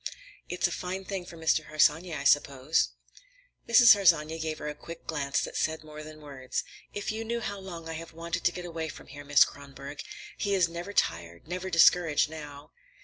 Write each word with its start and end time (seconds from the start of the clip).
It's 0.49 0.65
a 0.67 0.71
fine 0.71 1.05
thing 1.05 1.27
for 1.27 1.37
Mr. 1.37 1.65
Harsanyi, 1.67 2.15
I 2.15 2.23
suppose." 2.23 2.89
Mrs. 3.69 3.93
Harsanyi 3.93 4.39
gave 4.39 4.57
her 4.57 4.67
a 4.67 4.73
quick 4.73 5.05
glance 5.05 5.41
that 5.41 5.55
said 5.55 5.83
more 5.83 6.01
than 6.01 6.21
words. 6.21 6.63
"If 6.91 7.11
you 7.11 7.23
knew 7.23 7.39
how 7.39 7.59
long 7.59 7.87
I 7.87 7.93
have 7.93 8.11
wanted 8.11 8.43
to 8.45 8.51
get 8.51 8.65
him 8.65 8.69
away 8.71 8.89
from 8.89 9.05
here, 9.05 9.23
Miss 9.23 9.45
Kronborg! 9.45 10.01
He 10.39 10.55
is 10.55 10.67
never 10.67 10.91
tired, 10.91 11.47
never 11.47 11.69
discouraged, 11.69 12.31
now." 12.31 12.71